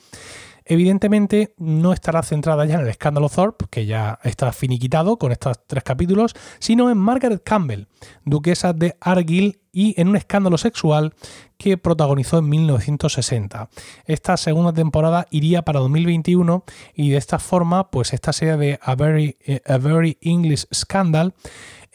Evidentemente 0.68 1.54
no 1.58 1.92
estará 1.92 2.22
centrada 2.24 2.64
ya 2.64 2.74
en 2.74 2.80
el 2.80 2.88
escándalo 2.88 3.28
Thorpe, 3.28 3.66
que 3.70 3.86
ya 3.86 4.18
está 4.24 4.50
finiquitado 4.52 5.16
con 5.16 5.30
estos 5.30 5.64
tres 5.66 5.84
capítulos, 5.84 6.34
sino 6.58 6.90
en 6.90 6.98
Margaret 6.98 7.42
Campbell, 7.44 7.86
duquesa 8.24 8.72
de 8.72 8.96
Argyll 9.00 9.60
y 9.76 9.94
en 10.00 10.08
un 10.08 10.16
escándalo 10.16 10.56
sexual 10.56 11.12
que 11.58 11.76
protagonizó 11.76 12.38
en 12.38 12.48
1960. 12.48 13.68
Esta 14.06 14.38
segunda 14.38 14.72
temporada 14.72 15.26
iría 15.30 15.60
para 15.62 15.80
2021 15.80 16.64
y 16.94 17.10
de 17.10 17.18
esta 17.18 17.38
forma, 17.38 17.90
pues 17.90 18.14
esta 18.14 18.32
serie 18.32 18.56
de 18.56 18.78
A 18.82 18.94
Very, 18.94 19.36
A 19.66 19.76
Very 19.76 20.16
English 20.22 20.66
Scandal 20.72 21.34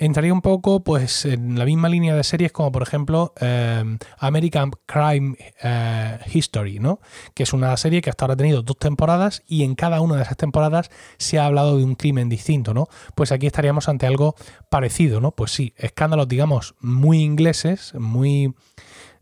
entraría 0.05 0.33
un 0.33 0.41
poco 0.41 0.83
pues 0.83 1.25
en 1.25 1.59
la 1.59 1.65
misma 1.65 1.87
línea 1.87 2.15
de 2.15 2.23
series 2.23 2.51
como 2.51 2.71
por 2.71 2.81
ejemplo 2.81 3.33
eh, 3.39 3.83
American 4.17 4.71
Crime 4.87 5.35
eh, 5.61 6.17
History, 6.33 6.79
¿no? 6.79 6.99
Que 7.35 7.43
es 7.43 7.53
una 7.53 7.77
serie 7.77 8.01
que 8.01 8.09
hasta 8.09 8.25
ahora 8.25 8.33
ha 8.33 8.37
tenido 8.37 8.63
dos 8.63 8.77
temporadas 8.79 9.43
y 9.47 9.63
en 9.63 9.75
cada 9.75 10.01
una 10.01 10.15
de 10.15 10.23
esas 10.23 10.37
temporadas 10.37 10.89
se 11.17 11.37
ha 11.37 11.45
hablado 11.45 11.77
de 11.77 11.83
un 11.83 11.93
crimen 11.93 12.29
distinto, 12.29 12.73
¿no? 12.73 12.87
Pues 13.13 13.31
aquí 13.31 13.45
estaríamos 13.45 13.89
ante 13.89 14.07
algo 14.07 14.35
parecido, 14.69 15.21
¿no? 15.21 15.33
Pues 15.33 15.51
sí, 15.51 15.73
escándalos 15.77 16.27
digamos 16.27 16.73
muy 16.79 17.21
ingleses, 17.21 17.70
muy 17.97 18.53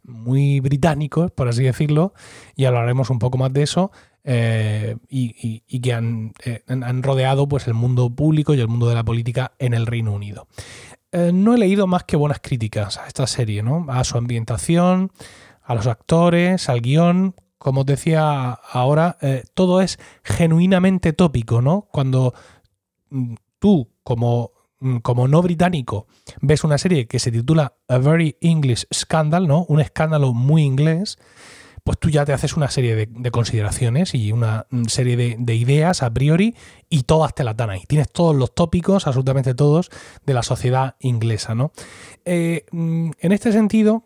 muy 0.03 0.59
británicos, 0.59 1.31
por 1.31 1.47
así 1.47 1.63
decirlo, 1.63 2.13
y 2.55 2.65
hablaremos 2.65 3.09
un 3.09 3.19
poco 3.19 3.37
más 3.37 3.53
de 3.53 3.63
eso, 3.63 3.91
eh, 4.23 4.97
y, 5.07 5.79
que 5.79 5.93
han, 5.93 6.33
han, 6.67 7.03
rodeado 7.03 7.47
pues, 7.47 7.67
el 7.67 7.73
mundo 7.73 8.09
público 8.09 8.53
y 8.53 8.59
el 8.59 8.67
mundo 8.67 8.89
de 8.89 8.95
la 8.95 9.03
política 9.03 9.53
en 9.59 9.73
el 9.73 9.85
Reino 9.85 10.11
Unido. 10.11 10.47
no 11.11 11.53
he 11.53 11.57
leído 11.57 11.87
más 11.87 12.03
que 12.03 12.17
buenas 12.17 12.39
críticas 12.41 12.97
a 12.97 13.07
esta 13.07 13.27
serie, 13.27 13.63
¿no? 13.63 13.85
a 13.89 14.03
su 14.03 14.17
ambientación, 14.17 15.11
a 15.63 15.75
los 15.75 15.87
actores, 15.87 16.69
al 16.69 16.81
guion. 16.81 17.35
Como 17.57 17.81
os 17.81 17.85
decía 17.85 18.51
ahora, 18.51 19.17
todo 19.53 19.81
es 19.81 19.99
genuinamente 20.23 21.11
tópico, 21.11 21.61
¿no? 21.61 21.89
Cuando 21.91 22.33
mm, 23.09 23.35
tú, 23.59 23.89
como 24.03 24.51
como 25.01 25.27
no 25.27 25.41
británico, 25.41 26.07
ves 26.41 26.63
una 26.63 26.77
serie 26.77 27.07
que 27.07 27.19
se 27.19 27.31
titula 27.31 27.75
A 27.87 27.97
Very 27.97 28.37
English 28.41 28.85
Scandal, 28.93 29.47
¿no? 29.47 29.65
Un 29.67 29.81
escándalo 29.81 30.33
muy 30.33 30.63
inglés, 30.63 31.17
pues 31.83 31.97
tú 31.97 32.09
ya 32.09 32.25
te 32.25 32.33
haces 32.33 32.55
una 32.55 32.69
serie 32.69 33.07
de, 33.07 33.31
consideraciones 33.31 34.13
y 34.13 34.31
una 34.31 34.67
mm, 34.69 34.85
serie 34.85 35.17
de, 35.37 35.55
ideas 35.55 36.03
a 36.03 36.13
priori 36.13 36.55
y 36.89 37.03
todas 37.03 37.33
te 37.33 37.43
las 37.43 37.57
dan 37.57 37.69
ahí. 37.69 37.83
Tienes 37.87 38.11
todos 38.11 38.35
los 38.35 38.53
tópicos, 38.53 39.07
absolutamente 39.07 39.53
todos, 39.53 39.89
de 40.25 40.33
la 40.33 40.43
sociedad 40.43 40.95
inglesa, 40.99 41.55
¿no? 41.55 41.71
Eh, 42.25 42.65
mm, 42.71 43.11
en 43.19 43.31
este 43.31 43.51
sentido, 43.51 44.03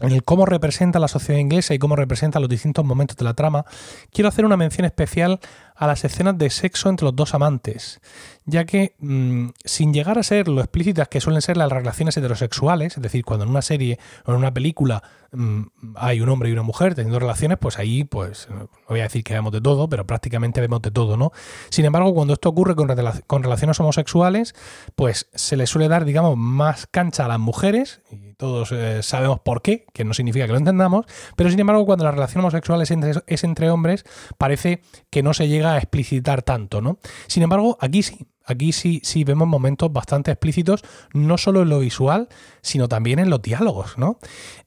en 0.00 0.10
el 0.10 0.24
cómo 0.24 0.46
representa 0.46 0.98
la 0.98 1.08
sociedad 1.08 1.40
inglesa 1.40 1.74
y 1.74 1.78
cómo 1.78 1.96
representa 1.96 2.40
los 2.40 2.48
distintos 2.48 2.84
momentos 2.84 3.16
de 3.16 3.24
la 3.24 3.34
trama, 3.34 3.64
quiero 4.10 4.28
hacer 4.28 4.44
una 4.44 4.56
mención 4.56 4.84
especial 4.84 5.38
a 5.74 5.86
las 5.86 6.04
escenas 6.04 6.38
de 6.38 6.50
sexo 6.50 6.88
entre 6.88 7.06
los 7.06 7.16
dos 7.16 7.34
amantes, 7.34 8.00
ya 8.44 8.64
que 8.64 8.94
mm, 8.98 9.48
sin 9.64 9.92
llegar 9.92 10.18
a 10.18 10.22
ser 10.22 10.48
lo 10.48 10.60
explícitas 10.60 11.08
que 11.08 11.20
suelen 11.20 11.42
ser 11.42 11.56
las 11.56 11.70
relaciones 11.70 12.16
heterosexuales, 12.16 12.96
es 12.96 13.02
decir, 13.02 13.24
cuando 13.24 13.44
en 13.44 13.50
una 13.50 13.62
serie 13.62 13.98
o 14.24 14.32
en 14.32 14.38
una 14.38 14.52
película 14.52 15.02
mm, 15.32 15.62
hay 15.96 16.20
un 16.20 16.28
hombre 16.28 16.50
y 16.50 16.52
una 16.52 16.62
mujer 16.62 16.94
teniendo 16.94 17.18
relaciones, 17.18 17.58
pues 17.58 17.78
ahí, 17.78 18.04
pues, 18.04 18.48
no 18.50 18.68
voy 18.88 19.00
a 19.00 19.04
decir 19.04 19.22
que 19.22 19.34
vemos 19.34 19.52
de 19.52 19.60
todo, 19.60 19.88
pero 19.88 20.06
prácticamente 20.06 20.60
vemos 20.60 20.82
de 20.82 20.90
todo, 20.90 21.16
¿no? 21.16 21.32
Sin 21.70 21.84
embargo, 21.84 22.12
cuando 22.14 22.34
esto 22.34 22.48
ocurre 22.48 22.74
con, 22.74 23.42
relaciones 23.42 23.80
homosexuales, 23.80 24.54
pues 24.96 25.28
se 25.34 25.56
le 25.56 25.66
suele 25.66 25.88
dar, 25.88 26.04
digamos, 26.04 26.36
más 26.36 26.86
cancha 26.86 27.24
a 27.24 27.28
las 27.28 27.38
mujeres, 27.38 28.02
y 28.10 28.34
todos 28.34 28.72
eh, 28.72 29.02
sabemos 29.02 29.40
por 29.40 29.62
qué, 29.62 29.86
que 29.92 30.04
no 30.04 30.14
significa 30.14 30.46
que 30.46 30.52
lo 30.52 30.58
entendamos, 30.58 31.06
pero 31.36 31.48
sin 31.50 31.60
embargo, 31.60 31.86
cuando 31.86 32.04
la 32.04 32.10
relación 32.10 32.40
homosexual 32.40 32.82
es 32.82 33.44
entre 33.44 33.70
hombres, 33.70 34.04
parece 34.36 34.82
que 35.10 35.22
no 35.22 35.32
se 35.32 35.48
llega 35.48 35.61
a 35.66 35.78
explicitar 35.78 36.42
tanto, 36.42 36.80
¿no? 36.80 36.98
Sin 37.26 37.42
embargo, 37.42 37.76
aquí 37.80 38.02
sí, 38.02 38.26
aquí 38.44 38.72
sí, 38.72 39.00
sí 39.04 39.24
vemos 39.24 39.48
momentos 39.48 39.92
bastante 39.92 40.30
explícitos, 40.30 40.82
no 41.12 41.38
solo 41.38 41.62
en 41.62 41.68
lo 41.68 41.80
visual, 41.80 42.28
sino 42.60 42.88
también 42.88 43.18
en 43.18 43.30
los 43.30 43.42
diálogos, 43.42 43.98
¿no? 43.98 44.18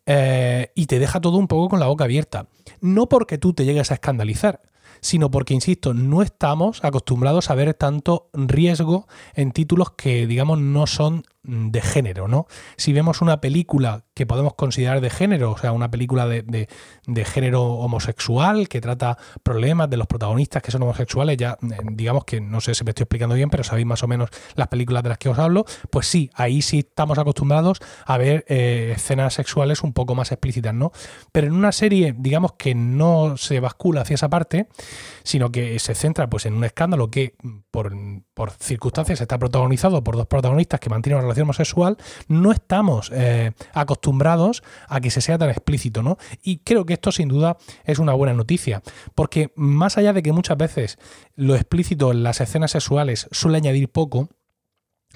Eh, 0.06 0.72
y 0.76 0.86
te 0.86 1.00
deja 1.00 1.22
todo 1.22 1.38
un 1.38 1.48
poco 1.48 1.70
con 1.70 1.80
la 1.80 1.88
boca 1.88 2.04
abierta. 2.04 2.48
No 2.82 3.08
porque 3.08 3.38
tú 3.38 3.54
te 3.54 3.66
llegues 3.66 3.92
a 3.92 3.96
escandalizar, 3.96 4.62
sino 5.02 5.30
porque, 5.30 5.54
insisto, 5.54 5.94
no 5.94 6.22
estamos 6.22 6.84
acostumbrados 6.84 7.50
a 7.50 7.56
ver 7.56 7.74
tanto 7.74 8.30
riesgo 8.34 9.08
en 9.34 9.52
títulos 9.52 9.92
que, 9.92 10.28
digamos, 10.28 10.60
no 10.60 10.88
son 10.88 11.24
de 11.48 11.82
género, 11.82 12.28
¿no? 12.28 12.48
Si 12.78 12.94
vemos 12.94 13.22
una 13.22 13.42
película 13.42 14.06
que 14.14 14.26
podemos 14.26 14.54
considerar 14.56 15.02
de 15.02 15.10
género, 15.10 15.52
o 15.52 15.58
sea, 15.58 15.72
una 15.72 15.92
película 15.92 16.26
de, 16.28 16.68
género 17.26 17.64
homosexual 17.64 18.70
que 18.70 18.82
trata 18.82 19.18
problemas 19.44 19.90
de 19.90 19.98
los 19.98 20.08
protagonistas 20.08 20.64
que 20.64 20.72
son 20.72 20.84
homosexuales, 20.84 21.38
ya 21.38 21.58
eh, 21.62 21.78
digamos 21.92 22.24
que 22.24 22.40
no 22.40 22.62
sé 22.62 22.74
si 22.74 22.84
me 22.84 22.92
estoy 22.92 23.04
explicando 23.04 23.36
bien, 23.36 23.50
pero 23.50 23.64
sabéis 23.64 23.86
más 23.86 24.04
o 24.04 24.08
menos 24.08 24.30
las 24.56 24.70
películas 24.70 25.04
de 25.04 25.10
las 25.10 25.18
que 25.18 25.30
os 25.30 25.38
hablo, 25.38 25.66
pues 25.90 26.08
sí, 26.08 26.30
ahí 26.34 26.62
sí 26.62 26.80
estamos 26.80 27.18
acostumbrados 27.18 27.80
a 28.06 28.18
ver 28.18 28.46
eh, 28.48 28.94
escenas 28.96 29.34
sexuales 29.34 29.84
un 29.84 29.94
poco 29.94 30.16
más 30.16 30.32
explícitas, 30.32 30.74
¿no? 30.74 30.92
Pero 31.32 31.48
en 31.48 31.54
una 31.54 31.72
serie, 31.72 32.16
digamos 32.18 32.54
que 32.54 32.74
no 32.74 33.38
se 33.38 33.60
bascula 33.60 34.02
hacia 34.02 34.16
esa 34.16 34.30
parte, 34.30 34.68
sino 35.24 35.52
que 35.52 35.78
se 35.80 35.94
centra 35.94 36.30
pues 36.30 36.46
en 36.46 36.54
un 36.54 36.64
escándalo 36.64 37.12
que 37.12 37.36
por, 37.70 37.94
por 38.34 38.52
circunstancias 38.52 39.20
está 39.20 39.38
protagonizado 39.38 40.04
por 40.04 40.16
dos 40.16 40.28
protagonistas 40.28 40.80
que 40.80 40.90
mantienen 40.90 41.18
una 41.18 41.24
relación 41.24 41.35
homosexual, 41.42 41.98
no 42.28 42.52
estamos 42.52 43.12
eh, 43.14 43.52
acostumbrados 43.74 44.64
a 44.88 45.00
que 45.02 45.12
se 45.12 45.22
sea 45.22 45.38
tan 45.38 45.50
explícito, 45.50 46.04
¿no? 46.04 46.18
Y 46.42 46.60
creo 46.60 46.86
que 46.86 46.94
esto 46.94 47.12
sin 47.12 47.30
duda 47.30 47.58
es 47.84 48.00
una 48.00 48.14
buena 48.14 48.34
noticia, 48.34 48.82
porque 49.14 49.52
más 49.56 49.98
allá 49.98 50.14
de 50.14 50.24
que 50.24 50.32
muchas 50.32 50.58
veces 50.58 50.98
lo 51.36 51.56
explícito 51.56 52.12
en 52.12 52.24
las 52.24 52.42
escenas 52.42 52.72
sexuales 52.72 53.28
suele 53.32 53.58
añadir 53.58 53.90
poco, 53.90 54.30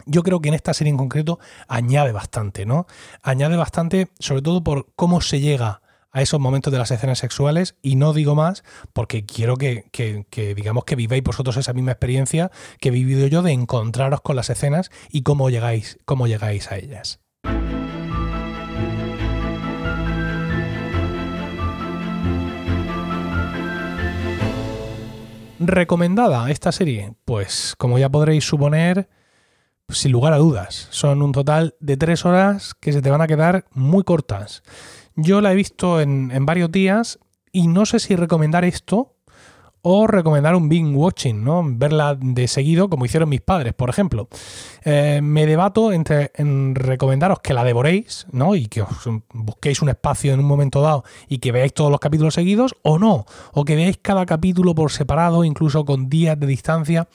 yo 0.06 0.24
creo 0.24 0.40
que 0.40 0.50
en 0.50 0.56
esta 0.56 0.74
serie 0.74 0.92
en 0.92 0.98
concreto 0.98 1.40
añade 1.68 2.12
bastante, 2.12 2.66
¿no? 2.66 2.88
Añade 3.22 3.58
bastante, 3.58 4.10
sobre 4.20 4.42
todo 4.42 4.64
por 4.64 4.88
cómo 4.96 5.22
se 5.22 5.40
llega 5.40 5.82
a 6.12 6.22
esos 6.22 6.40
momentos 6.40 6.72
de 6.72 6.80
las 6.80 6.92
escenas 6.92 7.20
sexuales 7.20 7.76
y 7.82 7.96
no 7.96 8.14
digo 8.14 8.36
más 8.36 8.64
porque 8.94 9.26
quiero 9.26 9.58
que, 9.58 9.86
digamos 10.56 10.86
que 10.86 10.96
viváis 10.96 11.24
vosotros 11.24 11.58
esa 11.58 11.74
misma 11.74 11.92
experiencia 11.92 12.52
que 12.80 12.90
he 12.90 12.92
vivido 12.92 13.28
yo 13.28 13.42
de 13.42 13.52
encontraros 13.52 14.22
con 14.22 14.36
las 14.36 14.50
escenas 14.50 14.92
y 15.10 15.24
cómo 15.24 15.50
llegáis, 15.50 15.98
cómo 16.06 16.28
llegáis 16.28 16.72
a 16.72 16.78
ellas. 16.78 17.20
¿Recomendada 25.60 26.50
esta 26.50 26.72
serie? 26.72 27.14
Pues 27.26 27.76
como 27.78 28.00
ya 28.00 28.08
podréis 28.08 28.46
suponer, 28.46 29.10
sin 29.90 30.14
lugar 30.14 30.32
a 30.32 30.38
dudas, 30.38 30.88
son 30.90 31.22
un 31.22 31.34
total 31.34 31.76
de 31.82 31.98
tres 31.98 32.26
horas 32.26 32.74
que 32.80 32.94
se 32.94 33.02
te 33.02 33.10
van 33.10 33.22
a 33.22 33.28
quedar 33.28 33.66
muy 33.74 34.04
cortas. 34.06 34.64
Yo 35.22 35.42
la 35.42 35.52
he 35.52 35.56
visto 35.56 36.00
en, 36.00 36.46
varios 36.46 36.72
días 36.72 37.20
y 37.52 37.68
no 37.68 37.86
sé 37.86 38.00
si 38.00 38.16
recomendar 38.16 38.64
esto 38.64 39.16
o 39.82 40.08
recomendar 40.08 40.56
un 40.56 40.68
binge 40.68 40.96
watching, 40.96 41.44
¿no? 41.44 41.64
Verla 41.66 42.18
de 42.20 42.48
seguido, 42.48 42.90
como 42.90 43.06
hicieron 43.06 43.30
mis 43.30 43.42
padres, 43.42 43.74
por 43.74 43.90
ejemplo. 43.90 44.28
Eh, 44.84 45.22
me 45.24 45.46
debato 45.46 45.94
entre 45.94 46.32
en 46.36 46.76
recomendaros 46.76 47.40
que 47.40 47.54
la 47.54 47.64
devoréis, 47.64 48.28
¿no? 48.32 48.56
Y 48.56 48.68
que 48.68 48.82
os 48.82 49.10
busquéis 49.34 49.82
un 49.82 49.90
espacio 49.90 50.34
en 50.34 50.40
un 50.40 50.46
momento 50.46 50.82
dado 50.82 51.06
y 51.28 51.40
que 51.40 51.54
veáis 51.54 51.74
todos 51.74 51.92
los 51.92 52.00
capítulos 52.00 52.34
seguidos, 52.34 52.76
o 52.82 53.00
no, 53.00 53.26
o 53.54 53.64
que 53.64 53.76
veáis 53.76 53.98
cada 54.02 54.26
capítulo 54.26 54.76
por 54.76 54.92
separado, 54.92 55.46
incluso 55.46 55.86
con 55.86 56.10
días 56.10 56.38
de 56.38 56.48
distancia, 56.48 57.08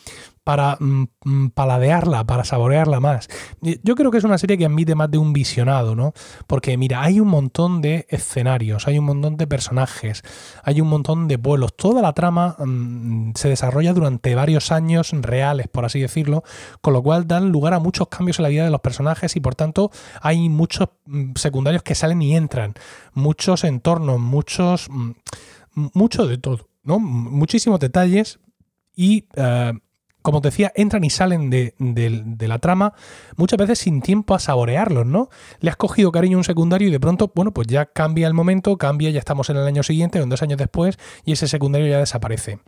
para 0.44 0.76
mm, 0.78 1.04
mm, 1.24 1.48
paladearla, 1.48 2.24
para 2.24 2.44
saborearla 2.44 3.00
más. 3.00 3.28
Yo 3.82 3.94
creo 3.94 4.10
que 4.10 4.18
es 4.18 4.24
una 4.24 4.36
serie 4.36 4.58
que 4.58 4.66
admite 4.66 4.94
más 4.94 5.10
de 5.10 5.16
un 5.16 5.32
visionado, 5.32 5.96
¿no? 5.96 6.12
Porque 6.46 6.76
mira, 6.76 7.02
hay 7.02 7.18
un 7.18 7.28
montón 7.28 7.80
de 7.80 8.06
escenarios, 8.10 8.86
hay 8.86 8.98
un 8.98 9.06
montón 9.06 9.38
de 9.38 9.46
personajes, 9.46 10.22
hay 10.62 10.82
un 10.82 10.88
montón 10.88 11.26
de 11.28 11.38
pueblos. 11.38 11.74
Toda 11.74 12.02
la 12.02 12.12
trama 12.12 12.56
mm, 12.58 13.32
se 13.34 13.48
desarrolla 13.48 13.94
durante 13.94 14.34
varios 14.34 14.70
años 14.70 15.10
reales, 15.12 15.66
por 15.68 15.86
así 15.86 15.98
decirlo, 16.00 16.44
con 16.82 16.92
lo 16.92 17.02
cual 17.02 17.26
dan 17.26 17.50
lugar 17.50 17.72
a 17.72 17.78
muchos 17.78 18.08
cambios 18.08 18.38
en 18.38 18.44
la 18.44 18.50
vida 18.50 18.64
de 18.64 18.70
los 18.70 18.80
personajes 18.80 19.36
y 19.36 19.40
por 19.40 19.54
tanto 19.54 19.90
hay 20.20 20.50
muchos 20.50 20.90
secundarios 21.36 21.82
que 21.82 21.94
salen 21.94 22.20
y 22.20 22.36
entran, 22.36 22.74
muchos 23.14 23.64
entornos, 23.64 24.20
muchos... 24.20 24.88
mucho 25.74 26.26
de 26.26 26.36
todo, 26.36 26.68
¿no? 26.82 26.98
Muchísimos 26.98 27.80
detalles 27.80 28.40
y 28.94 29.26
eh, 29.36 29.72
como 30.24 30.40
te 30.40 30.48
decía, 30.48 30.72
entran 30.74 31.04
y 31.04 31.10
salen 31.10 31.50
de, 31.50 31.74
la 32.48 32.58
trama 32.58 32.94
muchas 33.36 33.58
veces 33.58 33.78
sin 33.78 34.00
tiempo 34.00 34.34
a 34.34 34.38
saborearlos, 34.38 35.04
¿no? 35.04 35.28
Le 35.60 35.68
has 35.68 35.76
cogido 35.76 36.10
cariño 36.12 36.38
a 36.38 36.40
un 36.40 36.44
secundario 36.44 36.88
y 36.88 36.90
de 36.90 36.98
pronto, 36.98 37.30
bueno, 37.34 37.52
pues 37.52 37.66
ya 37.66 37.84
cambia 37.84 38.26
el 38.26 38.32
momento, 38.32 38.78
cambia, 38.78 39.10
ya 39.10 39.18
estamos 39.18 39.50
en 39.50 39.58
el 39.58 39.66
año 39.66 39.82
siguiente 39.82 40.18
o 40.18 40.22
en 40.22 40.30
dos 40.30 40.42
años 40.42 40.56
después 40.56 40.98
y 41.26 41.32
ese 41.32 41.46
secundario 41.46 41.88
ya 41.88 41.98
desaparece. 41.98 42.58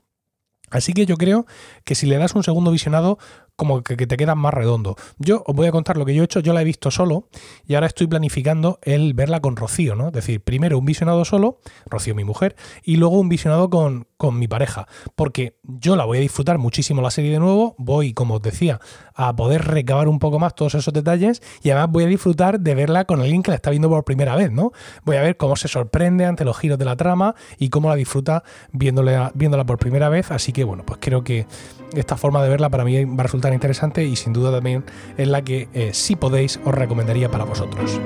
Así 0.70 0.92
que 0.92 1.06
yo 1.06 1.16
creo 1.16 1.46
que 1.84 1.94
si 1.94 2.04
le 2.04 2.18
das 2.18 2.34
un 2.34 2.42
segundo 2.42 2.70
visionado, 2.72 3.18
como 3.56 3.82
que, 3.82 3.96
te 3.96 4.16
queda 4.16 4.34
más 4.34 4.54
redondo. 4.54 4.96
Yo 5.18 5.42
os 5.46 5.56
voy 5.56 5.66
a 5.66 5.72
contar 5.72 5.96
lo 5.96 6.04
que 6.04 6.14
yo 6.14 6.22
he 6.22 6.24
hecho, 6.24 6.40
yo 6.40 6.52
la 6.52 6.62
he 6.62 6.64
visto 6.64 6.90
solo 6.90 7.28
y 7.66 7.74
ahora 7.74 7.86
estoy 7.86 8.06
planificando 8.06 8.78
el 8.82 9.14
verla 9.14 9.40
con 9.40 9.56
Rocío, 9.56 9.96
¿no? 9.96 10.08
Es 10.08 10.12
decir, 10.12 10.40
primero 10.42 10.78
un 10.78 10.84
visionado 10.84 11.24
solo, 11.24 11.58
Rocío 11.86 12.14
mi 12.14 12.24
mujer, 12.24 12.56
y 12.84 12.96
luego 12.96 13.18
un 13.18 13.28
visionado 13.28 13.70
con, 13.70 14.06
con 14.16 14.38
mi 14.38 14.46
pareja, 14.46 14.86
porque 15.14 15.58
yo 15.62 15.96
la 15.96 16.04
voy 16.04 16.18
a 16.18 16.20
disfrutar 16.20 16.58
muchísimo 16.58 17.02
la 17.02 17.10
serie 17.10 17.32
de 17.32 17.38
nuevo, 17.38 17.74
voy, 17.78 18.12
como 18.12 18.34
os 18.34 18.42
decía, 18.42 18.80
a 19.14 19.34
poder 19.34 19.64
recabar 19.64 20.08
un 20.08 20.18
poco 20.18 20.38
más 20.38 20.54
todos 20.54 20.74
esos 20.74 20.92
detalles 20.92 21.42
y 21.62 21.70
además 21.70 21.90
voy 21.90 22.04
a 22.04 22.06
disfrutar 22.06 22.60
de 22.60 22.74
verla 22.74 23.06
con 23.06 23.20
alguien 23.20 23.42
que 23.42 23.50
la 23.50 23.56
está 23.56 23.70
viendo 23.70 23.88
por 23.88 24.04
primera 24.04 24.36
vez, 24.36 24.50
¿no? 24.52 24.72
Voy 25.04 25.16
a 25.16 25.22
ver 25.22 25.36
cómo 25.36 25.56
se 25.56 25.68
sorprende 25.68 26.26
ante 26.26 26.44
los 26.44 26.58
giros 26.58 26.78
de 26.78 26.84
la 26.84 26.96
trama 26.96 27.34
y 27.58 27.70
cómo 27.70 27.88
la 27.88 27.94
disfruta 27.94 28.44
viéndola, 28.72 29.32
viéndola 29.34 29.64
por 29.64 29.78
primera 29.78 30.08
vez, 30.08 30.30
así 30.30 30.52
que 30.52 30.64
bueno, 30.64 30.84
pues 30.84 30.98
creo 31.02 31.24
que 31.24 31.46
esta 31.94 32.16
forma 32.16 32.42
de 32.42 32.48
verla 32.48 32.68
para 32.68 32.84
mí 32.84 33.04
va 33.04 33.20
a 33.20 33.22
resultar 33.22 33.45
interesante 33.54 34.04
y 34.04 34.16
sin 34.16 34.32
duda 34.32 34.50
también 34.52 34.84
es 35.16 35.28
la 35.28 35.42
que 35.42 35.68
eh, 35.72 35.90
si 35.92 36.16
podéis 36.16 36.58
os 36.64 36.74
recomendaría 36.74 37.30
para 37.30 37.44
vosotros. 37.44 38.00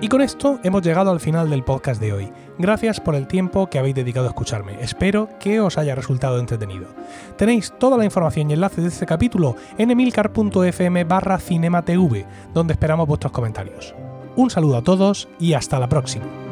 Y 0.00 0.08
con 0.08 0.20
esto 0.20 0.60
hemos 0.62 0.82
llegado 0.82 1.10
al 1.10 1.18
final 1.18 1.50
del 1.50 1.64
podcast 1.64 2.00
de 2.00 2.12
hoy. 2.12 2.32
Gracias 2.56 3.00
por 3.00 3.16
el 3.16 3.26
tiempo 3.26 3.68
que 3.68 3.80
habéis 3.80 3.96
dedicado 3.96 4.26
a 4.26 4.30
escucharme. 4.30 4.80
Espero 4.80 5.28
que 5.40 5.60
os 5.60 5.76
haya 5.76 5.96
resultado 5.96 6.38
entretenido. 6.38 6.86
Tenéis 7.36 7.72
toda 7.78 7.96
la 7.96 8.04
información 8.04 8.48
y 8.48 8.54
enlaces 8.54 8.84
de 8.84 8.90
este 8.90 9.06
capítulo 9.06 9.56
en 9.76 9.90
emilcar.fm 9.90 11.04
barra 11.04 11.38
cinematv, 11.38 12.24
donde 12.54 12.72
esperamos 12.74 13.08
vuestros 13.08 13.32
comentarios. 13.32 13.94
Un 14.36 14.50
saludo 14.50 14.76
a 14.76 14.82
todos 14.82 15.28
y 15.40 15.54
hasta 15.54 15.80
la 15.80 15.88
próxima. 15.88 16.47